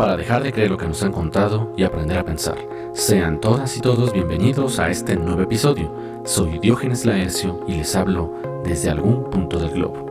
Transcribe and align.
para 0.00 0.16
dejar 0.16 0.42
de 0.42 0.50
creer 0.50 0.70
lo 0.70 0.78
que 0.78 0.86
nos 0.88 1.02
han 1.02 1.12
contado 1.12 1.74
y 1.76 1.82
aprender 1.82 2.16
a 2.16 2.24
pensar. 2.24 2.56
Sean 2.94 3.38
todas 3.38 3.76
y 3.76 3.82
todos 3.82 4.14
bienvenidos 4.14 4.78
a 4.78 4.88
este 4.88 5.14
nuevo 5.14 5.42
episodio. 5.42 5.94
Soy 6.24 6.58
Diógenes 6.58 7.04
Laercio 7.04 7.62
y 7.68 7.74
les 7.74 7.94
hablo 7.94 8.62
desde 8.64 8.88
algún 8.88 9.28
punto 9.28 9.58
del 9.58 9.72
globo. 9.72 10.06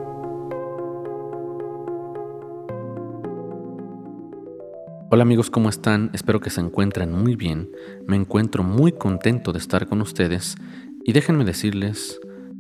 Hola 5.10 5.24
amigos, 5.24 5.50
¿cómo 5.50 5.70
están? 5.70 6.12
Espero 6.14 6.40
que 6.40 6.52
se 6.52 6.62
encuentren 6.62 7.12
muy 7.12 7.36
bien. 7.36 7.71
Me 8.06 8.16
encuentro 8.16 8.62
muy 8.62 8.92
contento 8.92 9.54
de 9.54 9.58
estar 9.58 9.88
con 9.88 10.02
ustedes 10.02 10.56
y 11.04 11.14
déjenme 11.14 11.46
decirles 11.46 12.20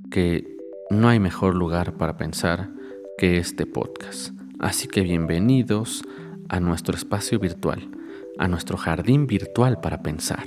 que 0.09 0.57
no 0.89 1.07
hay 1.09 1.19
mejor 1.19 1.53
lugar 1.53 1.93
para 1.93 2.17
pensar 2.17 2.71
que 3.19 3.37
este 3.37 3.67
podcast. 3.67 4.31
Así 4.57 4.87
que 4.87 5.01
bienvenidos 5.01 6.01
a 6.49 6.59
nuestro 6.59 6.95
espacio 6.95 7.39
virtual, 7.39 7.87
a 8.37 8.47
nuestro 8.47 8.77
jardín 8.77 9.27
virtual 9.27 9.79
para 9.79 10.01
pensar. 10.01 10.45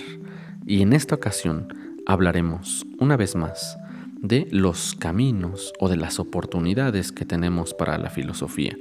Y 0.67 0.83
en 0.83 0.93
esta 0.93 1.15
ocasión 1.15 1.69
hablaremos 2.07 2.87
una 2.99 3.17
vez 3.17 3.35
más 3.35 3.79
de 4.21 4.47
los 4.51 4.95
caminos 4.95 5.73
o 5.81 5.89
de 5.89 5.97
las 5.97 6.21
oportunidades 6.21 7.13
que 7.13 7.25
tenemos 7.25 7.75
para 7.75 7.99
la 7.99 8.11
filosofía. 8.11 8.77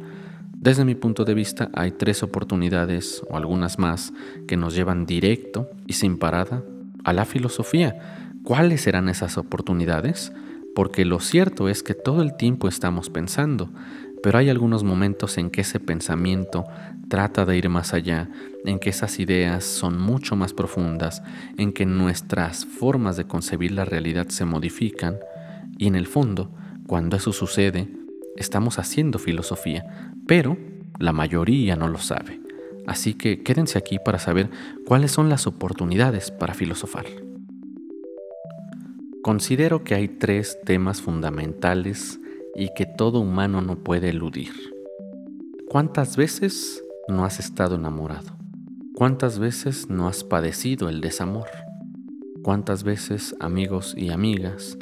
Desde 0.58 0.86
mi 0.86 0.96
punto 0.96 1.26
de 1.26 1.34
vista 1.34 1.70
hay 1.74 1.92
tres 1.92 2.22
oportunidades 2.22 3.24
o 3.30 3.38
algunas 3.38 3.80
más 3.80 4.14
que 4.48 4.58
nos 4.58 4.76
llevan 4.76 5.06
directo 5.06 5.70
y 5.88 5.94
sin 5.94 6.18
parada 6.18 6.64
a 7.04 7.14
la 7.14 7.26
filosofía. 7.26 8.30
¿Cuáles 8.44 8.82
serán 8.82 9.10
esas 9.10 9.38
oportunidades? 9.38 10.32
porque 10.74 11.06
lo 11.06 11.20
cierto 11.20 11.70
es 11.70 11.84
que 11.84 11.94
todo 11.94 12.22
el 12.22 12.36
tiempo 12.36 12.68
estamos 12.68 13.10
pensando, 13.10 13.70
pero 14.24 14.38
hay 14.38 14.50
algunos 14.50 14.84
momentos 14.84 15.38
en 15.38 15.50
que 15.50 15.62
ese 15.62 15.80
pensamiento 15.80 16.66
trata 17.10 17.46
de 17.46 17.58
ir 17.58 17.70
más 17.70 17.94
allá, 17.94 18.30
en 18.66 18.80
que 18.80 18.90
esas 18.90 19.20
ideas 19.20 19.64
son 19.64 20.00
mucho 20.00 20.36
más 20.36 20.54
profundas, 20.54 21.24
en 21.58 21.74
que 21.74 21.86
nuestras 21.86 22.66
formas 22.66 23.18
de 23.18 23.26
concebir 23.26 23.72
la 23.72 23.86
realidad 23.86 24.28
se 24.30 24.46
modifican 24.46 25.20
y 25.78 25.88
en 25.88 25.96
el 25.96 26.08
fondo, 26.08 26.52
cuando 26.88 27.18
eso 27.18 27.34
sucede, 27.34 27.90
estamos 28.38 28.80
haciendo 28.80 29.20
filosofía, 29.20 30.14
pero 30.28 30.58
la 31.00 31.12
mayoría 31.12 31.76
no 31.76 31.88
lo 31.88 31.98
sabe. 31.98 32.40
Así 32.88 33.14
que 33.14 33.44
quédense 33.44 33.78
aquí 33.78 33.98
para 34.04 34.20
saber 34.20 34.50
cuáles 34.86 35.12
son 35.12 35.30
las 35.30 35.48
oportunidades 35.48 36.32
para 36.32 36.54
filosofar. 36.54 37.06
Considero 39.22 39.84
que 39.84 39.96
hay 39.96 40.08
tres 40.08 40.58
temas 40.66 41.02
fundamentales 41.02 42.21
y 42.56 42.70
que 42.74 42.86
todo 42.86 43.20
humano 43.20 43.62
no 43.62 43.78
puede 43.78 44.10
eludir. 44.10 44.52
¿Cuántas 45.70 46.18
veces 46.18 46.84
no 47.08 47.26
has 47.26 47.40
estado 47.40 47.76
enamorado? 47.76 48.38
¿Cuántas 48.94 49.40
veces 49.40 49.90
no 49.90 50.08
has 50.08 50.24
padecido 50.24 50.90
el 50.90 51.02
desamor? 51.02 51.48
¿Cuántas 52.44 52.84
veces 52.84 53.36
amigos 53.40 53.96
y 53.98 54.10
amigas 54.10 54.78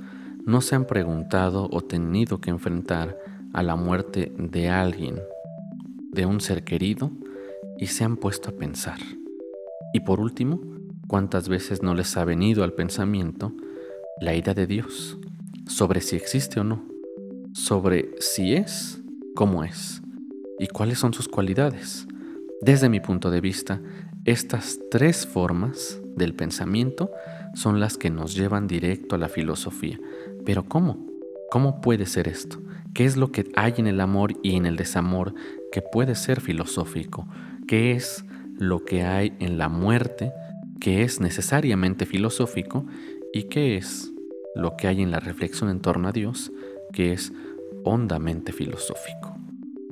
no 0.46 0.62
se 0.62 0.76
han 0.76 0.86
preguntado 0.86 1.70
o 1.72 1.82
tenido 1.82 2.42
que 2.42 2.50
enfrentar 2.50 3.18
a 3.54 3.64
la 3.64 3.76
muerte 3.76 4.34
de 4.38 4.70
alguien, 4.70 5.20
de 6.12 6.26
un 6.26 6.42
ser 6.42 6.64
querido, 6.64 7.12
y 7.78 7.88
se 7.88 8.04
han 8.04 8.18
puesto 8.18 8.50
a 8.50 8.54
pensar? 8.54 9.00
Y 9.94 10.02
por 10.02 10.20
último, 10.20 10.60
¿cuántas 11.08 11.50
veces 11.50 11.84
no 11.84 11.94
les 11.94 12.18
ha 12.18 12.26
venido 12.26 12.64
al 12.64 12.74
pensamiento 12.74 13.54
la 14.20 14.36
idea 14.36 14.54
de 14.54 14.68
Dios, 14.68 15.18
sobre 15.68 16.02
si 16.02 16.16
existe 16.16 16.60
o 16.60 16.64
no, 16.64 16.89
sobre 17.60 18.16
si 18.20 18.54
es, 18.54 19.02
cómo 19.36 19.64
es 19.64 20.02
y 20.60 20.68
cuáles 20.68 21.00
son 21.00 21.14
sus 21.14 21.28
cualidades. 21.28 22.08
Desde 22.62 22.90
mi 22.90 23.00
punto 23.00 23.32
de 23.32 23.42
vista, 23.42 23.82
estas 24.26 24.80
tres 24.90 25.28
formas 25.28 26.00
del 26.16 26.34
pensamiento 26.34 27.12
son 27.54 27.80
las 27.80 27.98
que 27.98 28.10
nos 28.10 28.36
llevan 28.36 28.68
directo 28.68 29.16
a 29.16 29.18
la 29.18 29.30
filosofía. 29.30 30.00
Pero 30.46 30.64
¿cómo? 30.64 31.06
¿Cómo 31.52 31.82
puede 31.82 32.06
ser 32.06 32.28
esto? 32.28 32.62
¿Qué 32.94 33.06
es 33.06 33.18
lo 33.18 33.32
que 33.32 33.52
hay 33.56 33.74
en 33.78 33.88
el 33.88 34.00
amor 34.02 34.34
y 34.42 34.56
en 34.56 34.66
el 34.66 34.76
desamor 34.76 35.34
que 35.72 35.82
puede 35.82 36.16
ser 36.16 36.42
filosófico? 36.42 37.28
¿Qué 37.68 37.92
es 37.92 38.26
lo 38.58 38.84
que 38.84 39.04
hay 39.04 39.34
en 39.40 39.58
la 39.58 39.70
muerte 39.70 40.32
que 40.80 41.04
es 41.04 41.20
necesariamente 41.20 42.06
filosófico 42.06 42.86
¿Y 43.32 43.44
qué 43.44 43.78
es 43.78 44.12
lo 44.56 44.76
que 44.76 44.88
hay 44.88 45.02
en 45.02 45.12
la 45.12 45.20
reflexión 45.20 45.70
en 45.70 45.82
torno 45.82 46.08
a 46.08 46.12
Dios, 46.12 46.52
que 46.92 47.14
es 47.14 47.32
hondamente 47.84 48.52
filosófico? 48.52 49.38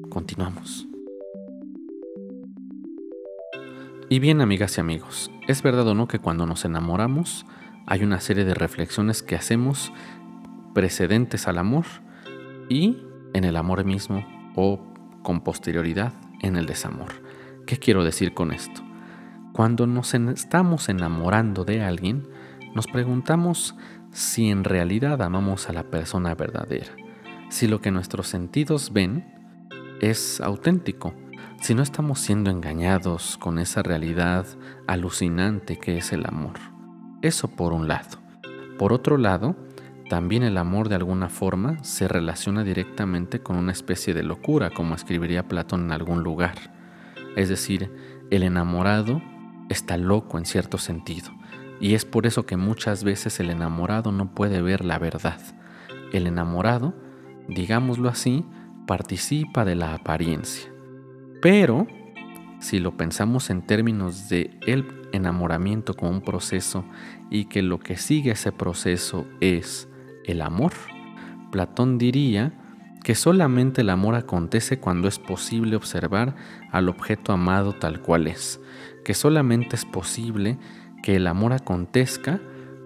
Continuamos. 0.10 0.88
Y 4.10 4.20
bien, 4.20 4.42
amigas 4.42 4.78
y 4.78 4.82
amigos, 4.82 5.32
es 5.48 5.62
verdad 5.62 5.88
o 5.88 5.94
no 5.94 6.08
que 6.08 6.20
cuando 6.20 6.46
nos 6.46 6.64
enamoramos 6.64 7.46
hay 7.86 8.04
una 8.04 8.20
serie 8.20 8.46
de 8.46 8.54
reflexiones 8.54 9.22
que 9.22 9.36
hacemos 9.36 9.92
precedentes 10.74 11.48
al 11.48 11.58
amor 11.58 11.86
y 12.70 12.98
en 13.34 13.44
el 13.44 13.56
amor 13.56 13.84
mismo 13.84 14.26
o 14.56 14.80
con 15.24 15.42
posterioridad 15.42 16.14
en 16.42 16.56
el 16.56 16.66
desamor. 16.66 17.22
¿Qué 17.66 17.78
quiero 17.78 18.04
decir 18.04 18.34
con 18.34 18.54
esto? 18.54 18.82
Cuando 19.54 19.88
nos 19.88 20.14
estamos 20.14 20.88
enamorando 20.88 21.66
de 21.66 21.82
alguien, 21.82 22.28
nos 22.76 22.88
preguntamos 22.88 23.76
si 24.12 24.50
en 24.50 24.64
realidad 24.64 25.22
amamos 25.22 25.70
a 25.70 25.74
la 25.74 25.84
persona 25.84 26.36
verdadera, 26.36 26.96
si 27.50 27.68
lo 27.68 27.82
que 27.82 27.92
nuestros 27.92 28.28
sentidos 28.28 28.92
ven 28.94 29.26
es 30.02 30.42
auténtico, 30.42 31.14
si 31.62 31.74
no 31.74 31.82
estamos 31.82 32.20
siendo 32.20 32.52
engañados 32.52 33.38
con 33.38 33.60
esa 33.60 33.84
realidad 33.84 34.46
alucinante 34.86 35.78
que 35.78 35.98
es 35.98 36.14
el 36.14 36.26
amor. 36.26 36.60
Eso 37.22 37.48
por 37.48 37.74
un 37.74 37.88
lado. 37.88 38.20
Por 38.78 38.94
otro 38.94 39.18
lado, 39.18 39.56
también 40.10 40.44
el 40.44 40.58
amor 40.58 40.88
de 40.88 40.96
alguna 40.96 41.30
forma 41.30 41.84
se 41.84 42.08
relaciona 42.08 42.64
directamente 42.64 43.42
con 43.42 43.58
una 43.58 43.72
especie 43.72 44.14
de 44.14 44.24
locura, 44.24 44.70
como 44.70 44.96
escribiría 44.96 45.48
Platón 45.48 45.86
en 45.86 45.92
algún 45.92 46.24
lugar. 46.24 46.56
Es 47.36 47.50
decir, 47.50 47.92
el 48.30 48.44
enamorado 48.44 49.22
está 49.70 49.98
loco 49.98 50.38
en 50.38 50.46
cierto 50.46 50.78
sentido. 50.78 51.32
Y 51.80 51.94
es 51.94 52.06
por 52.06 52.26
eso 52.26 52.46
que 52.46 52.58
muchas 52.58 53.04
veces 53.04 53.40
el 53.40 53.50
enamorado 53.50 54.12
no 54.12 54.34
puede 54.34 54.62
ver 54.62 54.86
la 54.86 54.98
verdad. 54.98 55.40
El 56.14 56.26
enamorado, 56.26 56.94
digámoslo 57.48 58.10
así, 58.10 58.46
participa 58.86 59.66
de 59.66 59.76
la 59.76 59.94
apariencia. 59.94 60.72
Pero, 61.42 61.88
si 62.60 62.80
lo 62.80 62.98
pensamos 62.98 63.50
en 63.50 63.62
términos 63.62 64.30
de 64.30 64.58
el 64.66 64.86
enamoramiento 65.12 65.94
como 65.94 66.12
un 66.12 66.22
proceso 66.22 66.84
y 67.30 67.46
que 67.46 67.62
lo 67.62 67.80
que 67.80 67.98
sigue 67.98 68.32
ese 68.32 68.52
proceso 68.52 69.26
es 69.42 69.88
el 70.26 70.42
amor, 70.42 70.74
Platón 71.52 71.98
diría 71.98 72.54
que 73.04 73.16
solamente 73.16 73.82
el 73.82 73.90
amor 73.90 74.16
acontece 74.16 74.80
cuando 74.80 75.08
es 75.08 75.20
posible 75.20 75.76
observar 75.76 76.36
al 76.72 76.90
objeto 76.90 77.32
amado 77.32 77.74
tal 77.74 78.02
cual 78.02 78.28
es, 78.28 78.60
que 79.06 79.14
solamente 79.14 79.76
es 79.76 79.86
posible 79.86 80.58
que 81.04 81.16
el 81.16 81.28
amor 81.28 81.54
acontezca 81.54 82.42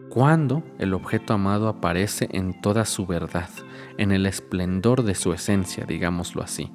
cuando 0.09 0.63
el 0.78 0.93
objeto 0.93 1.33
amado 1.33 1.67
aparece 1.67 2.29
en 2.33 2.61
toda 2.61 2.85
su 2.85 3.07
verdad, 3.07 3.49
en 3.97 4.11
el 4.11 4.25
esplendor 4.25 5.03
de 5.03 5.15
su 5.15 5.33
esencia, 5.33 5.85
digámoslo 5.85 6.41
así. 6.41 6.71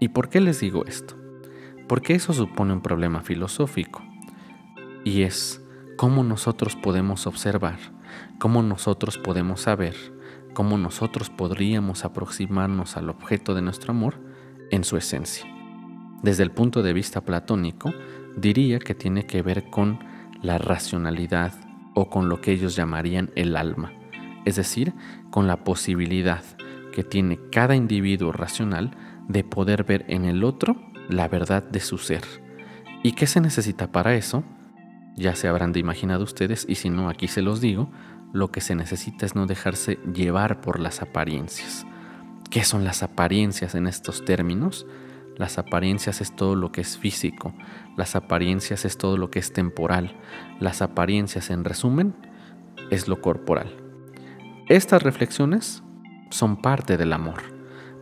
¿Y 0.00 0.08
por 0.08 0.28
qué 0.28 0.40
les 0.40 0.60
digo 0.60 0.84
esto? 0.86 1.16
Porque 1.88 2.14
eso 2.14 2.32
supone 2.32 2.72
un 2.72 2.82
problema 2.82 3.22
filosófico, 3.22 4.02
y 5.04 5.22
es 5.22 5.62
cómo 5.96 6.22
nosotros 6.22 6.76
podemos 6.76 7.26
observar, 7.26 7.78
cómo 8.38 8.62
nosotros 8.62 9.18
podemos 9.18 9.62
saber, 9.62 9.96
cómo 10.54 10.78
nosotros 10.78 11.30
podríamos 11.30 12.04
aproximarnos 12.04 12.96
al 12.96 13.10
objeto 13.10 13.54
de 13.54 13.62
nuestro 13.62 13.92
amor 13.92 14.16
en 14.70 14.84
su 14.84 14.96
esencia. 14.96 15.46
Desde 16.22 16.42
el 16.42 16.50
punto 16.50 16.82
de 16.82 16.92
vista 16.92 17.20
platónico, 17.20 17.92
diría 18.36 18.78
que 18.78 18.94
tiene 18.94 19.26
que 19.26 19.42
ver 19.42 19.70
con 19.70 20.00
la 20.42 20.58
racionalidad 20.58 21.54
o 21.94 22.08
con 22.10 22.28
lo 22.28 22.40
que 22.40 22.52
ellos 22.52 22.76
llamarían 22.76 23.30
el 23.34 23.56
alma, 23.56 23.92
es 24.48 24.56
decir, 24.56 24.94
con 25.30 25.46
la 25.46 25.64
posibilidad 25.64 26.42
que 26.92 27.04
tiene 27.04 27.38
cada 27.52 27.76
individuo 27.76 28.32
racional 28.32 28.90
de 29.28 29.44
poder 29.44 29.84
ver 29.84 30.04
en 30.08 30.24
el 30.24 30.42
otro 30.42 30.76
la 31.08 31.28
verdad 31.28 31.62
de 31.62 31.80
su 31.80 31.98
ser. 31.98 32.22
¿Y 33.02 33.12
qué 33.12 33.26
se 33.26 33.40
necesita 33.40 33.92
para 33.92 34.14
eso? 34.14 34.42
Ya 35.16 35.34
se 35.34 35.48
habrán 35.48 35.72
de 35.72 35.80
imaginado 35.80 36.24
ustedes 36.24 36.64
y 36.68 36.76
si 36.76 36.90
no, 36.90 37.08
aquí 37.08 37.28
se 37.28 37.42
los 37.42 37.60
digo, 37.60 37.90
lo 38.32 38.50
que 38.50 38.60
se 38.60 38.74
necesita 38.74 39.26
es 39.26 39.34
no 39.34 39.46
dejarse 39.46 39.98
llevar 40.12 40.60
por 40.60 40.80
las 40.80 41.02
apariencias. 41.02 41.86
¿Qué 42.50 42.64
son 42.64 42.84
las 42.84 43.02
apariencias 43.02 43.74
en 43.74 43.86
estos 43.86 44.24
términos? 44.24 44.86
Las 45.36 45.58
apariencias 45.58 46.20
es 46.20 46.34
todo 46.34 46.56
lo 46.56 46.72
que 46.72 46.80
es 46.80 46.98
físico, 46.98 47.54
las 47.96 48.16
apariencias 48.16 48.84
es 48.84 48.98
todo 48.98 49.16
lo 49.16 49.30
que 49.30 49.38
es 49.38 49.52
temporal, 49.52 50.16
las 50.58 50.82
apariencias 50.82 51.50
en 51.50 51.64
resumen 51.64 52.14
es 52.90 53.06
lo 53.06 53.20
corporal. 53.20 53.87
Estas 54.68 55.02
reflexiones 55.02 55.82
son 56.30 56.56
parte 56.56 56.96
del 56.96 57.12
amor, 57.12 57.42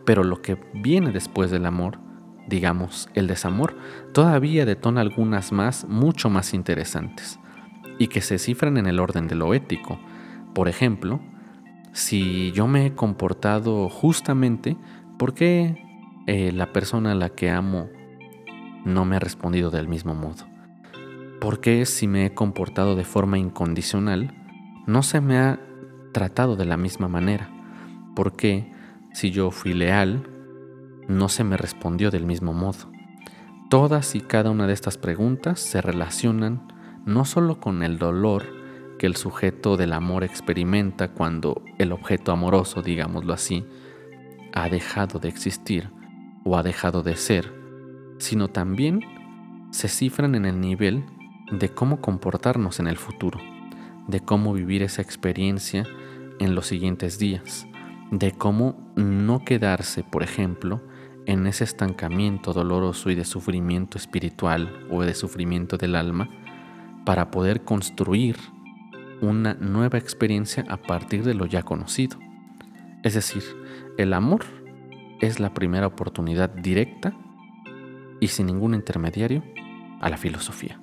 pero 0.05 0.25
lo 0.25 0.43
que 0.43 0.59
viene 0.75 1.13
después 1.13 1.51
del 1.51 1.67
amor 1.67 1.99
digamos 2.47 3.09
el 3.15 3.27
desamor, 3.27 3.77
todavía 4.13 4.65
detona 4.65 5.01
algunas 5.01 5.53
más 5.53 5.87
mucho 5.89 6.31
más 6.31 6.55
interesantes 6.55 7.39
y 7.99 8.09
que 8.09 8.21
se 8.21 8.39
cifran 8.39 8.77
en 8.77 8.87
el 8.87 9.01
orden 9.01 9.27
de 9.27 9.35
lo 9.35 9.55
ético. 9.55 9.99
Por 10.55 10.69
ejemplo, 10.69 11.21
si 11.93 12.53
yo 12.53 12.67
me 12.67 12.87
he 12.87 12.95
comportado 12.95 13.89
justamente, 13.89 14.77
¿por 15.19 15.35
qué 15.35 15.83
eh, 16.27 16.53
la 16.53 16.73
persona 16.73 17.13
a 17.13 17.17
la 17.17 17.31
que 17.31 17.51
amo 17.51 17.89
no 18.85 19.05
me 19.05 19.17
ha 19.17 19.21
respondido 19.21 19.71
del 19.71 19.89
mismo 19.89 20.15
modo? 20.15 20.47
¿Por 21.41 21.61
qué 21.61 21.85
si 21.85 22.07
me 22.07 22.27
he 22.27 22.35
comportado 22.35 22.97
de 22.97 23.05
forma 23.05 23.39
incondicional, 23.39 24.35
no 24.87 25.03
se 25.03 25.21
me 25.21 25.39
ha 25.39 25.61
tratado 26.17 26.57
de 26.57 26.65
la 26.65 26.79
misma 26.79 27.09
manera? 27.09 27.51
¿Por 28.15 28.37
qué 28.37 28.73
si 29.13 29.33
yo 29.33 29.51
fui 29.51 29.75
leal, 29.75 30.27
no 31.09 31.29
se 31.29 31.45
me 31.45 31.59
respondió 31.59 32.11
del 32.11 32.25
mismo 32.25 32.55
modo? 32.55 32.91
Todas 33.69 34.15
y 34.15 34.23
cada 34.23 34.51
una 34.51 34.67
de 34.67 34.73
estas 34.73 34.97
preguntas 34.97 35.61
se 35.61 35.83
relacionan 35.83 36.73
no 37.05 37.27
solo 37.27 37.61
con 37.61 37.83
el 37.83 37.99
dolor 37.99 38.47
que 38.99 39.07
el 39.07 39.15
sujeto 39.15 39.77
del 39.77 39.93
amor 39.93 40.25
experimenta 40.25 41.09
cuando 41.09 41.61
el 41.77 41.93
objeto 41.93 42.33
amoroso, 42.33 42.81
digámoslo 42.81 43.35
así, 43.35 43.67
ha 44.55 44.71
dejado 44.71 45.19
de 45.19 45.29
existir 45.29 45.91
o 46.45 46.57
ha 46.57 46.63
dejado 46.63 47.03
de 47.03 47.17
ser, 47.17 47.53
sino 48.17 48.49
también 48.49 49.01
se 49.71 49.89
cifran 49.89 50.35
en 50.35 50.47
el 50.47 50.63
nivel 50.63 51.05
de 51.53 51.69
cómo 51.69 52.01
comportarnos 52.01 52.81
en 52.81 52.87
el 52.87 52.97
futuro, 52.97 53.39
de 54.09 54.21
cómo 54.21 54.55
vivir 54.55 54.83
esa 54.83 55.03
experiencia 55.03 55.85
en 56.39 56.55
los 56.55 56.67
siguientes 56.67 57.19
días, 57.19 57.67
de 58.11 58.33
cómo 58.33 58.93
no 58.97 59.45
quedarse, 59.45 60.05
por 60.05 60.23
ejemplo, 60.23 60.83
en 61.27 61.47
ese 61.47 61.65
estancamiento 61.65 62.53
doloroso 62.53 63.11
y 63.11 63.15
de 63.15 63.25
sufrimiento 63.25 63.99
espiritual 63.99 64.87
o 64.91 65.03
de 65.03 65.15
sufrimiento 65.15 65.77
del 65.77 65.97
alma, 65.97 66.29
para 67.05 67.31
poder 67.31 67.63
construir 67.63 68.37
una 69.21 69.55
nueva 69.55 69.99
experiencia 69.99 70.65
a 70.69 70.77
partir 70.77 71.25
de 71.25 71.35
lo 71.35 71.47
ya 71.47 71.63
conocido. 71.63 72.19
Es 73.03 73.15
decir, 73.15 73.43
el 73.99 74.13
amor 74.13 74.45
es 75.21 75.41
la 75.41 75.55
primera 75.55 75.87
oportunidad 75.87 76.51
directa 76.51 77.17
y 78.21 78.29
sin 78.29 78.47
ningún 78.47 78.75
intermediario 78.75 79.43
a 80.01 80.11
la 80.11 80.17
filosofía. 80.17 80.81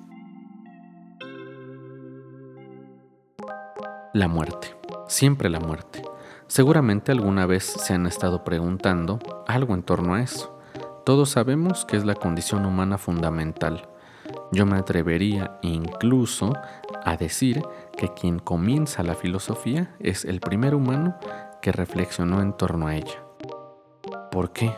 La 4.12 4.28
muerte, 4.28 4.68
siempre 5.06 5.50
la 5.50 5.60
muerte. 5.60 6.02
Seguramente 6.46 7.12
alguna 7.12 7.46
vez 7.46 7.64
se 7.64 7.94
han 7.94 8.06
estado 8.06 8.44
preguntando 8.44 9.18
algo 9.46 9.74
en 9.74 9.82
torno 9.82 10.14
a 10.14 10.22
eso. 10.22 10.58
Todos 11.04 11.30
sabemos 11.30 11.84
que 11.84 11.96
es 11.96 12.04
la 12.04 12.14
condición 12.14 12.64
humana 12.66 12.98
fundamental. 12.98 13.88
Yo 14.52 14.66
me 14.66 14.76
atrevería 14.76 15.58
incluso 15.62 16.52
a 17.04 17.16
decir 17.16 17.62
que 17.96 18.08
quien 18.08 18.38
comienza 18.38 19.02
la 19.02 19.14
filosofía 19.14 19.94
es 19.98 20.24
el 20.24 20.40
primer 20.40 20.74
humano 20.74 21.16
que 21.60 21.72
reflexionó 21.72 22.40
en 22.40 22.52
torno 22.54 22.86
a 22.86 22.96
ella. 22.96 23.24
¿Por 24.30 24.52
qué? 24.52 24.74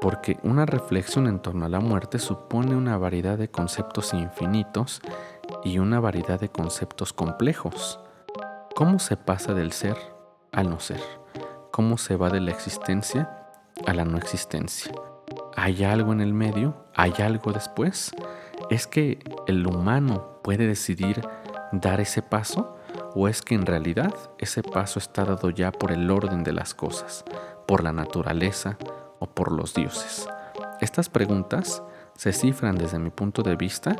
Porque 0.00 0.38
una 0.42 0.66
reflexión 0.66 1.26
en 1.26 1.40
torno 1.40 1.66
a 1.66 1.68
la 1.68 1.80
muerte 1.80 2.18
supone 2.18 2.76
una 2.76 2.98
variedad 2.98 3.38
de 3.38 3.50
conceptos 3.50 4.14
infinitos 4.14 5.00
y 5.64 5.78
una 5.78 6.00
variedad 6.00 6.38
de 6.38 6.48
conceptos 6.48 7.12
complejos. 7.12 8.00
¿Cómo 8.76 8.98
se 8.98 9.16
pasa 9.16 9.54
del 9.54 9.72
ser 9.72 9.96
al 10.52 10.68
no 10.68 10.80
ser? 10.80 11.00
¿Cómo 11.70 11.96
se 11.96 12.14
va 12.14 12.28
de 12.28 12.40
la 12.40 12.50
existencia 12.50 13.48
a 13.86 13.94
la 13.94 14.04
no 14.04 14.18
existencia? 14.18 14.92
¿Hay 15.56 15.82
algo 15.82 16.12
en 16.12 16.20
el 16.20 16.34
medio? 16.34 16.84
¿Hay 16.94 17.14
algo 17.20 17.54
después? 17.54 18.12
¿Es 18.68 18.86
que 18.86 19.18
el 19.46 19.66
humano 19.66 20.42
puede 20.44 20.66
decidir 20.66 21.26
dar 21.72 22.02
ese 22.02 22.20
paso? 22.20 22.76
¿O 23.14 23.28
es 23.28 23.40
que 23.40 23.54
en 23.54 23.64
realidad 23.64 24.12
ese 24.36 24.62
paso 24.62 24.98
está 24.98 25.24
dado 25.24 25.48
ya 25.48 25.72
por 25.72 25.90
el 25.90 26.10
orden 26.10 26.44
de 26.44 26.52
las 26.52 26.74
cosas, 26.74 27.24
por 27.66 27.82
la 27.82 27.94
naturaleza 27.94 28.76
o 29.20 29.26
por 29.26 29.52
los 29.52 29.72
dioses? 29.72 30.28
Estas 30.82 31.08
preguntas 31.08 31.82
se 32.14 32.34
cifran 32.34 32.76
desde 32.76 32.98
mi 32.98 33.08
punto 33.08 33.42
de 33.42 33.56
vista 33.56 33.96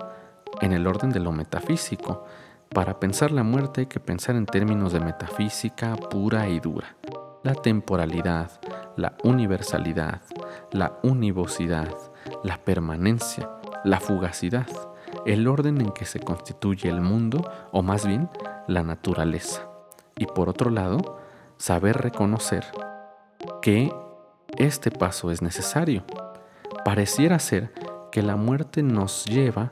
en 0.61 0.75
el 0.75 0.87
orden 0.87 1.08
de 1.08 1.20
lo 1.20 1.32
metafísico, 1.32 2.26
para 2.72 3.00
pensar 3.00 3.30
la 3.30 3.42
muerte 3.42 3.82
hay 3.82 3.86
que 3.86 4.00
pensar 4.00 4.36
en 4.36 4.46
términos 4.46 4.92
de 4.92 5.00
metafísica 5.00 5.96
pura 5.96 6.48
y 6.48 6.60
dura. 6.60 6.96
La 7.42 7.54
temporalidad, 7.54 8.50
la 8.96 9.16
universalidad, 9.22 10.20
la 10.72 10.98
univocidad, 11.02 11.94
la 12.42 12.58
permanencia, 12.58 13.50
la 13.84 14.00
fugacidad, 14.00 14.66
el 15.24 15.46
orden 15.48 15.80
en 15.80 15.92
que 15.92 16.04
se 16.04 16.20
constituye 16.20 16.88
el 16.88 17.00
mundo, 17.00 17.50
o 17.72 17.82
más 17.82 18.06
bien 18.06 18.28
la 18.66 18.82
naturaleza. 18.82 19.68
Y 20.16 20.26
por 20.26 20.48
otro 20.48 20.70
lado, 20.70 21.18
saber 21.56 21.98
reconocer 21.98 22.64
que 23.62 23.92
este 24.56 24.90
paso 24.90 25.30
es 25.30 25.42
necesario. 25.42 26.04
Pareciera 26.84 27.38
ser 27.38 27.72
que 28.10 28.22
la 28.22 28.36
muerte 28.36 28.82
nos 28.82 29.24
lleva 29.26 29.68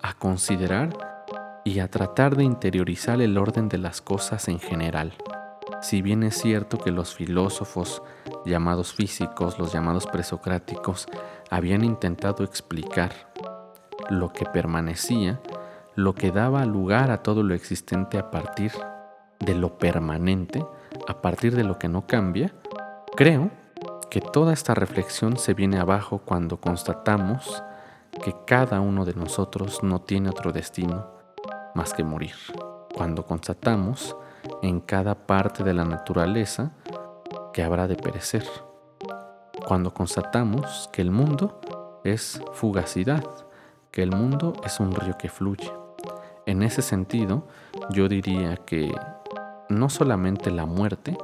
a 0.00 0.14
considerar 0.14 1.07
y 1.64 1.80
a 1.80 1.90
tratar 1.90 2.36
de 2.36 2.44
interiorizar 2.44 3.20
el 3.20 3.36
orden 3.38 3.68
de 3.68 3.78
las 3.78 4.00
cosas 4.00 4.48
en 4.48 4.60
general. 4.60 5.12
Si 5.80 6.02
bien 6.02 6.22
es 6.22 6.36
cierto 6.36 6.78
que 6.78 6.90
los 6.90 7.14
filósofos 7.14 8.02
llamados 8.44 8.92
físicos, 8.92 9.58
los 9.58 9.72
llamados 9.72 10.06
presocráticos, 10.06 11.06
habían 11.50 11.84
intentado 11.84 12.42
explicar 12.42 13.12
lo 14.10 14.32
que 14.32 14.44
permanecía, 14.46 15.40
lo 15.94 16.14
que 16.14 16.30
daba 16.30 16.64
lugar 16.64 17.10
a 17.10 17.22
todo 17.22 17.42
lo 17.42 17.54
existente 17.54 18.18
a 18.18 18.30
partir 18.30 18.72
de 19.38 19.54
lo 19.54 19.78
permanente, 19.78 20.64
a 21.06 21.20
partir 21.20 21.54
de 21.54 21.64
lo 21.64 21.78
que 21.78 21.88
no 21.88 22.06
cambia, 22.06 22.52
creo 23.16 23.50
que 24.10 24.20
toda 24.20 24.52
esta 24.52 24.74
reflexión 24.74 25.36
se 25.36 25.54
viene 25.54 25.78
abajo 25.78 26.22
cuando 26.24 26.60
constatamos 26.60 27.62
que 28.24 28.34
cada 28.46 28.80
uno 28.80 29.04
de 29.04 29.14
nosotros 29.14 29.82
no 29.82 30.00
tiene 30.00 30.30
otro 30.30 30.50
destino 30.50 31.17
más 31.78 31.94
que 31.94 32.02
morir. 32.02 32.34
Cuando 32.92 33.24
constatamos 33.24 34.16
en 34.62 34.80
cada 34.80 35.14
parte 35.14 35.62
de 35.62 35.72
la 35.72 35.84
naturaleza 35.84 36.72
que 37.52 37.62
habrá 37.62 37.86
de 37.86 37.94
perecer. 37.94 38.44
Cuando 39.64 39.94
constatamos 39.94 40.90
que 40.92 41.02
el 41.02 41.12
mundo 41.12 41.60
es 42.02 42.42
fugacidad, 42.52 43.24
que 43.92 44.02
el 44.02 44.10
mundo 44.10 44.54
es 44.64 44.80
un 44.80 44.92
río 44.92 45.16
que 45.16 45.28
fluye. 45.28 45.72
En 46.46 46.64
ese 46.64 46.82
sentido, 46.82 47.46
yo 47.90 48.08
diría 48.08 48.56
que 48.56 48.92
no 49.68 49.88
solamente 49.88 50.50
la 50.50 50.66
muerte 50.66 51.16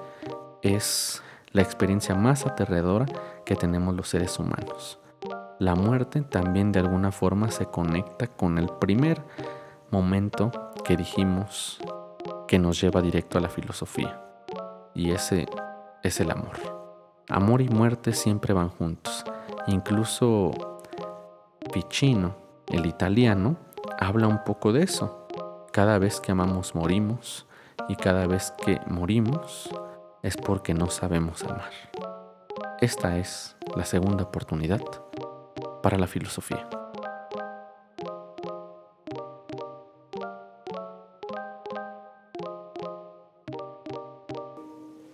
es 0.63 1.21
la 1.51 1.63
experiencia 1.63 2.15
más 2.15 2.47
aterradora 2.47 3.07
que 3.45 3.57
tenemos 3.57 3.97
los 3.97 4.09
seres 4.09 4.39
humanos. 4.39 5.01
La 5.59 5.75
muerte 5.75 6.21
también 6.23 6.71
de 6.71 6.79
alguna 6.79 7.11
forma 7.11 7.51
se 7.51 7.67
conecta 7.67 8.29
con 8.29 8.59
el 8.59 8.69
primer 8.69 9.21
momento 9.95 10.51
que 10.85 10.97
dijimos 10.97 11.79
que 12.49 12.59
nos 12.59 12.81
lleva 12.81 13.01
directo 13.01 13.39
a 13.39 13.41
la 13.41 13.49
filosofía. 13.49 14.21
Y 14.93 15.13
ese 15.13 15.47
es 16.03 16.19
el 16.19 16.33
amor. 16.33 16.57
Amor 17.29 17.61
y 17.63 17.69
muerte 17.69 18.13
siempre 18.13 18.53
van 18.53 18.71
juntos. 18.71 19.25
Incluso 19.69 20.51
Ficino, 21.73 22.35
el 22.67 22.87
italiano, 22.87 23.57
habla 24.01 24.27
un 24.27 24.43
poco 24.43 24.73
de 24.73 24.83
eso. 24.83 25.29
Cada 25.73 25.99
vez 25.99 26.21
que 26.21 26.33
amamos 26.33 26.75
morimos 26.75 27.47
y 27.89 27.95
cada 27.95 28.27
vez 28.27 28.53
que 28.65 28.81
morimos 28.89 29.71
es 30.23 30.37
porque 30.37 30.75
no 30.75 30.91
sabemos 30.91 31.45
amar. 31.45 31.71
Esta 32.81 33.19
es 33.19 33.57
la 33.77 33.85
segunda 33.85 34.25
oportunidad 34.25 34.83
para 35.83 35.99
la 35.99 36.09
filosofía. 36.09 36.69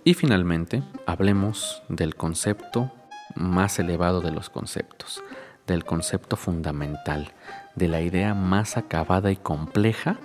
Y 0.02 0.14
finalmente, 0.14 0.82
hablemos 1.06 1.82
del 1.88 2.14
concepto 2.14 2.90
más 3.34 3.78
elevado 3.78 4.22
de 4.22 4.30
los 4.30 4.48
conceptos, 4.48 5.22
del 5.66 5.84
concepto 5.84 6.36
fundamental, 6.36 7.32
de 7.74 7.88
la 7.88 8.00
idea 8.00 8.34
más 8.34 8.78
acabada 8.78 9.30
y 9.30 9.36
compleja 9.36 10.18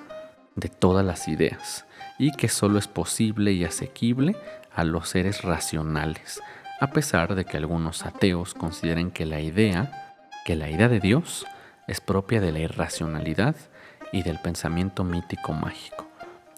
de 0.55 0.69
todas 0.69 1.05
las 1.05 1.27
ideas, 1.27 1.85
y 2.17 2.31
que 2.31 2.47
solo 2.47 2.79
es 2.79 2.87
posible 2.87 3.51
y 3.51 3.65
asequible 3.65 4.37
a 4.73 4.85
los 4.85 5.09
seres 5.09 5.41
racionales, 5.41 6.41
a 6.79 6.91
pesar 6.91 7.35
de 7.35 7.43
que 7.43 7.57
algunos 7.57 8.05
ateos 8.05 8.53
consideren 8.53 9.11
que 9.11 9.25
la 9.25 9.41
idea, 9.41 10.15
que 10.45 10.55
la 10.55 10.69
idea 10.69 10.87
de 10.87 11.01
Dios, 11.01 11.45
es 11.87 11.99
propia 11.99 12.39
de 12.39 12.53
la 12.53 12.59
irracionalidad 12.59 13.55
y 14.13 14.23
del 14.23 14.39
pensamiento 14.39 15.03
mítico 15.03 15.51
mágico. 15.51 16.04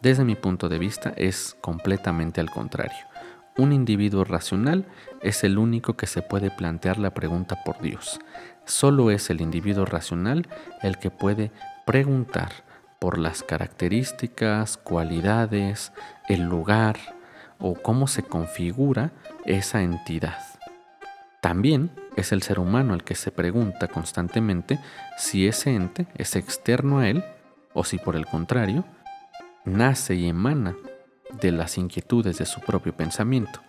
Desde 0.01 0.23
mi 0.23 0.35
punto 0.35 0.69
de 0.69 0.77
vista 0.77 1.11
es 1.17 1.55
completamente 1.61 2.39
al 2.41 2.49
contrario. 2.51 2.97
un 3.57 3.73
individuo 3.73 4.23
racional 4.23 4.85
es 5.23 5.43
el 5.43 5.57
único 5.57 5.97
que 5.97 6.05
se 6.05 6.21
puede 6.21 6.51
plantear 6.51 6.99
la 6.99 7.15
pregunta 7.15 7.63
por 7.65 7.81
Dios. 7.81 8.19
Solo 8.65 9.09
es 9.09 9.31
el 9.31 9.41
individuo 9.41 9.83
racional 9.83 10.47
el 10.83 10.99
que 10.99 11.09
puede 11.09 11.51
preguntar 11.83 12.51
por 12.99 13.17
las 13.17 13.41
características, 13.41 14.77
cualidades, 14.77 15.91
el 16.29 16.43
lugar 16.43 16.97
o 17.57 17.73
cómo 17.73 18.05
se 18.05 18.21
configura 18.21 19.11
esa 19.45 19.81
entidad. 19.81 20.37
También 21.41 21.89
es 22.15 22.31
el 22.31 22.43
ser 22.43 22.59
humano 22.59 22.93
el 22.93 23.03
que 23.03 23.15
se 23.15 23.31
pregunta 23.31 23.87
constantemente 23.87 24.79
si 25.17 25.47
ese 25.47 25.73
ente 25.73 26.05
es 26.15 26.35
externo 26.35 26.99
a 26.99 27.09
él 27.09 27.23
o 27.73 27.83
si 27.83 27.97
por 27.97 28.15
el 28.15 28.27
contrario 28.27 28.85
nace 29.67 30.15
y 30.15 30.27
emana 30.27 30.75
de 31.41 31.51
las 31.51 31.77
inquietudes 31.77 32.37
de 32.37 32.45
su 32.45 32.61
propio 32.61 32.95
pensamiento. 32.95 33.59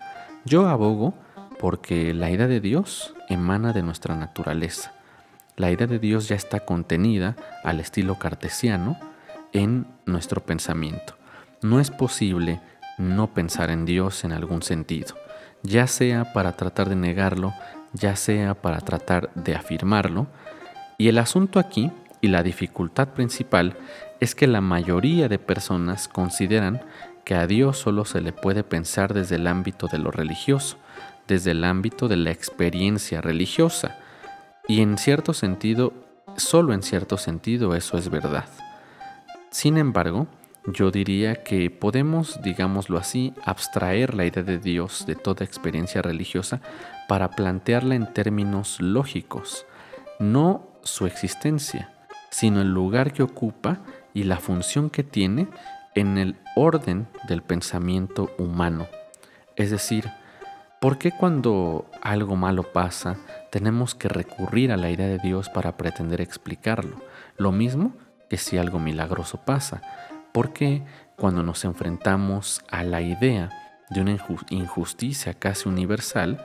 Yo 0.45 0.69
abogo 0.69 1.15
porque 1.59 2.15
la 2.15 2.31
idea 2.31 2.47
de 2.47 2.61
Dios 2.61 3.15
emana 3.29 3.73
de 3.73 3.83
nuestra 3.83 4.17
naturaleza. 4.17 4.93
La 5.57 5.71
idea 5.71 5.89
de 5.89 5.99
Dios 5.99 6.29
ya 6.29 6.37
está 6.37 6.61
contenida 6.61 7.37
al 7.65 7.81
estilo 7.81 8.19
cartesiano 8.19 8.97
en 9.53 9.87
nuestro 10.07 10.45
pensamiento. 10.45 11.17
No 11.63 11.81
es 11.81 11.91
posible 11.91 12.61
no 12.97 13.35
pensar 13.35 13.71
en 13.71 13.85
Dios 13.85 14.25
en 14.25 14.33
algún 14.33 14.63
sentido, 14.63 15.17
ya 15.63 15.87
sea 15.89 16.33
para 16.33 16.53
tratar 16.53 16.89
de 16.89 16.97
negarlo, 16.97 17.53
ya 17.93 18.15
sea 18.15 18.55
para 18.55 18.81
tratar 18.81 19.31
de 19.35 19.57
afirmarlo. 19.57 20.29
Y 20.97 21.09
el 21.09 21.19
asunto 21.19 21.59
aquí 21.59 21.91
y 22.21 22.29
la 22.29 22.43
dificultad 22.43 23.09
principal 23.09 23.77
es 24.21 24.35
que 24.35 24.47
la 24.47 24.61
mayoría 24.61 25.29
de 25.29 25.39
personas 25.39 26.09
consideran 26.09 26.83
que 27.25 27.35
a 27.35 27.47
Dios 27.47 27.79
solo 27.79 28.05
se 28.05 28.21
le 28.21 28.33
puede 28.33 28.65
pensar 28.65 29.15
desde 29.15 29.37
el 29.37 29.47
ámbito 29.47 29.87
de 29.87 29.99
lo 29.99 30.11
religioso, 30.11 30.79
desde 31.27 31.51
el 31.51 31.65
ámbito 31.65 32.09
de 32.09 32.17
la 32.17 32.31
experiencia 32.31 33.21
religiosa. 33.21 33.99
Y 34.67 34.81
en 34.81 34.99
cierto 34.99 35.35
sentido, 35.35 35.93
solo 36.37 36.73
en 36.73 36.83
cierto 36.83 37.17
sentido 37.17 37.75
eso 37.75 37.99
es 37.99 38.09
verdad. 38.09 38.47
Sin 39.51 39.77
embargo, 39.77 40.27
yo 40.67 40.91
diría 40.91 41.43
que 41.45 41.71
podemos, 41.71 42.41
digámoslo 42.43 42.99
así, 42.99 43.33
abstraer 43.45 44.15
la 44.15 44.27
idea 44.27 44.43
de 44.43 44.59
Dios 44.59 45.07
de 45.07 45.15
toda 45.15 45.45
experiencia 45.45 46.03
religiosa 46.03 46.61
para 47.09 47.31
plantearla 47.31 47.95
en 47.95 48.13
términos 48.13 48.81
lógicos, 48.81 49.65
no 50.19 50.69
su 50.83 51.07
existencia, 51.07 51.91
sino 52.31 52.61
el 52.61 52.69
lugar 52.69 53.13
que 53.13 53.23
ocupa 53.23 53.81
y 54.19 54.25
la 54.25 54.39
función 54.39 54.91
que 54.91 55.05
tiene 55.05 55.47
en 55.95 56.19
el 56.19 56.35
orden 56.57 57.07
del 57.29 57.41
pensamiento 57.41 58.35
humano. 58.37 58.89
Es 59.55 59.71
decir, 59.71 60.11
¿por 60.81 60.99
qué 60.99 61.13
cuando 61.13 61.89
algo 62.03 62.35
malo 62.35 62.73
pasa 62.73 63.17
tenemos 63.53 63.95
que 63.95 64.09
recurrir 64.09 64.73
a 64.73 64.77
la 64.77 64.91
idea 64.91 65.07
de 65.07 65.21
Dios 65.21 65.49
para 65.51 65.77
pretender 65.77 66.21
explicarlo? 66.21 66.97
Lo 67.37 67.53
mismo 67.53 67.93
que 68.29 68.39
si 68.39 68.59
algo 68.59 68.81
milagroso 68.81 69.39
pasa. 69.45 69.83
Porque 70.33 70.83
cuando 71.15 71.45
nos 71.45 71.65
enfrentamos 71.65 72.61
a 72.73 72.83
la 72.83 73.01
idea 73.01 73.51
de 73.89 74.01
una 74.01 74.19
injusticia 74.51 75.35
casi 75.35 75.69
universal, 75.69 76.45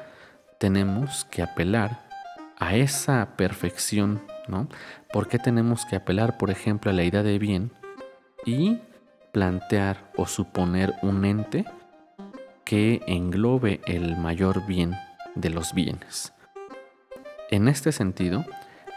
tenemos 0.60 1.26
que 1.26 1.42
apelar 1.42 2.04
a 2.64 2.78
esa 2.78 3.36
perfección, 3.36 4.24
¿no? 4.48 4.70
¿Por 5.12 5.28
qué 5.28 5.38
tenemos 5.38 5.86
que 5.86 5.98
apelar, 5.98 6.38
por 6.38 6.50
ejemplo, 6.50 6.92
a 6.92 6.94
la 6.94 7.04
idea 7.04 7.22
de 7.22 7.38
bien 7.38 7.74
y 8.46 8.80
plantear 9.34 10.10
o 10.16 10.28
suponer 10.28 10.94
un 11.02 11.26
ente 11.26 11.66
que 12.64 13.02
englobe 13.06 13.82
el 13.86 14.16
mayor 14.16 14.66
bien 14.66 14.96
de 15.36 15.50
los 15.50 15.74
bienes? 15.74 16.32
En 17.52 17.68
este 17.68 17.92
sentido, 17.92 18.46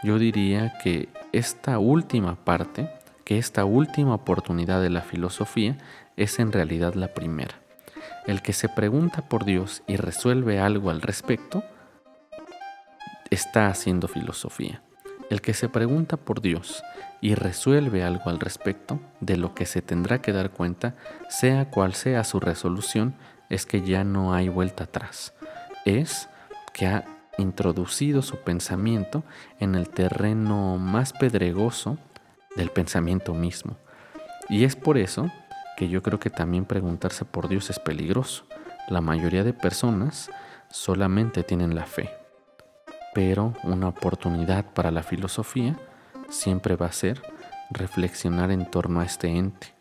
yo 0.01 0.17
diría 0.17 0.77
que 0.81 1.09
esta 1.33 1.77
última 1.77 2.45
parte, 2.45 2.89
que 3.25 3.37
esta 3.37 3.65
última 3.65 4.15
oportunidad 4.15 4.81
de 4.81 4.91
la 4.91 5.01
filosofía 5.01 5.77
es 6.15 6.39
en 6.39 6.53
realidad 6.53 6.93
la 6.93 7.13
primera. 7.13 7.55
El 8.25 8.41
que 8.41 8.53
se 8.53 8.69
pregunta 8.69 9.27
por 9.27 9.43
Dios 9.43 9.83
y 9.87 9.97
resuelve 9.97 10.57
algo 10.57 10.89
al 10.89 11.01
respecto, 11.01 11.65
está 13.29 13.67
haciendo 13.67 14.07
filosofía. 14.07 14.81
El 15.29 15.41
que 15.41 15.53
se 15.53 15.69
pregunta 15.69 16.17
por 16.17 16.41
Dios 16.41 16.83
y 17.19 17.35
resuelve 17.35 18.03
algo 18.03 18.29
al 18.29 18.39
respecto, 18.39 18.99
de 19.19 19.37
lo 19.37 19.53
que 19.53 19.65
se 19.65 19.81
tendrá 19.81 20.21
que 20.21 20.31
dar 20.31 20.51
cuenta, 20.51 20.95
sea 21.29 21.69
cual 21.69 21.93
sea 21.93 22.23
su 22.23 22.39
resolución, 22.39 23.15
es 23.49 23.65
que 23.65 23.81
ya 23.81 24.03
no 24.03 24.33
hay 24.33 24.49
vuelta 24.49 24.85
atrás. 24.85 25.33
Es 25.85 26.29
que 26.73 26.87
ha 26.87 27.05
introducido 27.37 28.21
su 28.21 28.37
pensamiento 28.37 29.23
en 29.59 29.75
el 29.75 29.89
terreno 29.89 30.77
más 30.77 31.13
pedregoso 31.13 31.97
del 32.55 32.69
pensamiento 32.69 33.33
mismo. 33.33 33.77
Y 34.49 34.63
es 34.63 34.75
por 34.75 34.97
eso 34.97 35.29
que 35.75 35.89
yo 35.89 36.01
creo 36.01 36.19
que 36.19 36.29
también 36.29 36.65
preguntarse 36.65 37.25
por 37.25 37.47
Dios 37.47 37.69
es 37.69 37.79
peligroso. 37.79 38.45
La 38.89 39.01
mayoría 39.01 39.43
de 39.43 39.53
personas 39.53 40.29
solamente 40.69 41.43
tienen 41.43 41.75
la 41.75 41.85
fe, 41.85 42.09
pero 43.17 43.55
una 43.63 43.87
oportunidad 43.87 44.63
para 44.63 44.91
la 44.91 45.01
filosofía 45.01 45.75
siempre 46.29 46.75
va 46.75 46.85
a 46.85 46.91
ser 46.91 47.19
reflexionar 47.71 48.51
en 48.51 48.69
torno 48.69 48.99
a 48.99 49.05
este 49.05 49.27
ente, 49.27 49.73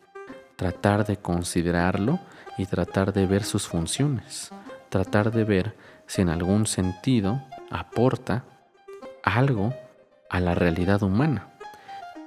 tratar 0.57 1.05
de 1.05 1.19
considerarlo 1.19 2.19
y 2.57 2.64
tratar 2.64 3.12
de 3.12 3.26
ver 3.26 3.45
sus 3.45 3.69
funciones, 3.69 4.52
tratar 4.88 5.33
de 5.33 5.45
ver 5.45 5.76
si 6.07 6.23
en 6.23 6.31
algún 6.31 6.66
sentido 6.66 7.43
aporta 7.71 8.45
algo 9.23 9.75
a 10.31 10.40
la 10.40 10.55
realidad 10.55 11.02
humana. 11.02 11.49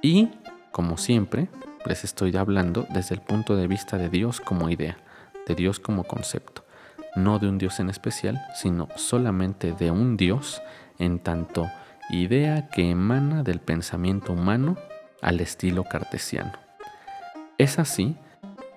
Y, 0.02 0.28
como 0.70 0.96
siempre, 0.96 1.48
les 1.86 2.04
estoy 2.04 2.36
hablando 2.36 2.86
desde 2.88 3.16
el 3.16 3.20
punto 3.20 3.56
de 3.56 3.66
vista 3.66 3.98
de 3.98 4.10
Dios 4.10 4.40
como 4.40 4.70
idea, 4.70 4.96
de 5.48 5.56
Dios 5.56 5.80
como 5.80 6.04
concepto, 6.04 6.64
no 7.16 7.38
de 7.38 7.48
un 7.48 7.58
Dios 7.58 7.80
en 7.80 7.90
especial, 7.90 8.40
sino 8.54 8.88
solamente 8.96 9.72
de 9.72 9.90
un 9.90 10.16
Dios 10.16 10.62
en 10.98 11.18
tanto 11.18 11.70
idea 12.10 12.68
que 12.68 12.90
emana 12.90 13.42
del 13.42 13.60
pensamiento 13.60 14.32
humano 14.32 14.76
al 15.22 15.40
estilo 15.40 15.84
cartesiano. 15.84 16.52
Es 17.58 17.78
así 17.78 18.16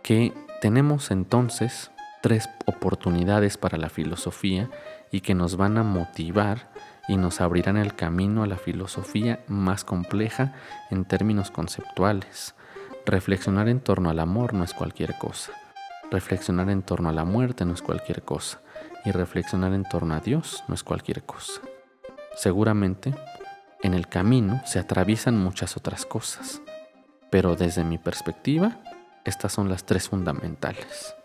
que 0.03 0.33
tenemos 0.61 1.11
entonces 1.11 1.91
tres 2.21 2.49
oportunidades 2.65 3.57
para 3.57 3.77
la 3.77 3.89
filosofía 3.89 4.69
y 5.11 5.21
que 5.21 5.35
nos 5.35 5.57
van 5.57 5.77
a 5.77 5.83
motivar 5.83 6.69
y 7.07 7.17
nos 7.17 7.41
abrirán 7.41 7.77
el 7.77 7.95
camino 7.95 8.43
a 8.43 8.47
la 8.47 8.57
filosofía 8.57 9.39
más 9.47 9.83
compleja 9.83 10.53
en 10.89 11.05
términos 11.05 11.51
conceptuales. 11.51 12.55
Reflexionar 13.05 13.67
en 13.67 13.81
torno 13.81 14.09
al 14.09 14.19
amor 14.19 14.53
no 14.53 14.63
es 14.63 14.73
cualquier 14.73 15.17
cosa. 15.17 15.51
Reflexionar 16.13 16.69
en 16.69 16.83
torno 16.83 17.09
a 17.09 17.11
la 17.11 17.25
muerte 17.25 17.65
no 17.65 17.73
es 17.73 17.81
cualquier 17.81 18.21
cosa. 18.21 18.61
Y 19.03 19.09
reflexionar 19.09 19.73
en 19.73 19.83
torno 19.83 20.13
a 20.13 20.19
Dios 20.19 20.63
no 20.67 20.75
es 20.75 20.83
cualquier 20.83 21.23
cosa. 21.23 21.59
Seguramente, 22.35 23.15
en 23.81 23.95
el 23.95 24.07
camino 24.07 24.61
se 24.63 24.77
atraviesan 24.77 25.35
muchas 25.35 25.75
otras 25.75 26.05
cosas. 26.05 26.61
Pero 27.31 27.55
desde 27.55 27.83
mi 27.83 27.97
perspectiva, 27.97 28.77
estas 29.25 29.53
son 29.53 29.69
las 29.69 29.85
tres 29.85 30.07
fundamentales. 30.07 31.15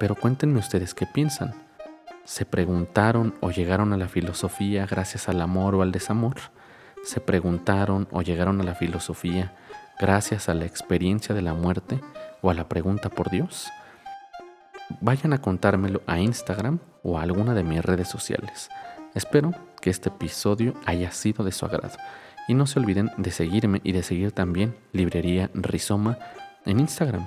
Pero 0.00 0.14
cuéntenme 0.14 0.60
ustedes 0.60 0.94
qué 0.94 1.04
piensan. 1.04 1.54
¿Se 2.24 2.46
preguntaron 2.46 3.34
o 3.42 3.50
llegaron 3.50 3.92
a 3.92 3.98
la 3.98 4.08
filosofía 4.08 4.86
gracias 4.86 5.28
al 5.28 5.42
amor 5.42 5.74
o 5.74 5.82
al 5.82 5.92
desamor? 5.92 6.36
¿Se 7.04 7.20
preguntaron 7.20 8.08
o 8.12 8.22
llegaron 8.22 8.62
a 8.62 8.64
la 8.64 8.76
filosofía 8.76 9.54
gracias 10.00 10.48
a 10.48 10.54
la 10.54 10.64
experiencia 10.64 11.34
de 11.34 11.42
la 11.42 11.52
muerte 11.52 12.00
o 12.40 12.48
a 12.48 12.54
la 12.54 12.66
pregunta 12.66 13.10
por 13.10 13.28
Dios? 13.28 13.68
Vayan 15.00 15.32
a 15.32 15.40
contármelo 15.40 16.02
a 16.06 16.20
Instagram 16.20 16.78
o 17.02 17.18
a 17.18 17.22
alguna 17.22 17.54
de 17.54 17.64
mis 17.64 17.84
redes 17.84 18.08
sociales. 18.08 18.68
Espero 19.14 19.52
que 19.80 19.90
este 19.90 20.10
episodio 20.10 20.74
haya 20.84 21.10
sido 21.10 21.44
de 21.44 21.52
su 21.52 21.66
agrado. 21.66 21.96
Y 22.48 22.54
no 22.54 22.66
se 22.66 22.78
olviden 22.78 23.10
de 23.16 23.30
seguirme 23.30 23.80
y 23.82 23.92
de 23.92 24.02
seguir 24.02 24.32
también 24.32 24.76
Librería 24.92 25.50
Rizoma 25.54 26.18
en 26.64 26.80
Instagram. 26.80 27.26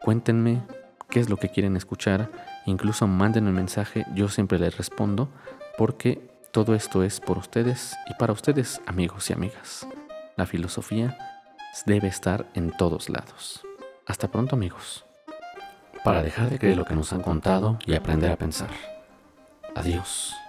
Cuéntenme 0.00 0.62
qué 1.10 1.20
es 1.20 1.28
lo 1.28 1.36
que 1.36 1.48
quieren 1.48 1.76
escuchar, 1.76 2.30
incluso 2.66 3.06
manden 3.06 3.46
un 3.46 3.54
mensaje, 3.54 4.06
yo 4.14 4.28
siempre 4.28 4.58
les 4.58 4.76
respondo, 4.76 5.28
porque 5.76 6.30
todo 6.52 6.74
esto 6.74 7.02
es 7.02 7.20
por 7.20 7.38
ustedes 7.38 7.96
y 8.08 8.14
para 8.14 8.32
ustedes, 8.32 8.80
amigos 8.86 9.30
y 9.30 9.32
amigas. 9.32 9.86
La 10.36 10.46
filosofía 10.46 11.16
debe 11.86 12.08
estar 12.08 12.46
en 12.54 12.70
todos 12.76 13.08
lados. 13.08 13.62
Hasta 14.06 14.30
pronto, 14.30 14.56
amigos. 14.56 15.04
Para 16.04 16.22
dejar 16.22 16.50
de 16.50 16.58
creer 16.58 16.76
lo 16.76 16.84
que 16.84 16.94
nos 16.94 17.12
han 17.12 17.22
contado 17.22 17.78
y 17.86 17.94
aprender 17.94 18.30
a 18.32 18.36
pensar. 18.36 18.70
Adiós. 19.74 20.41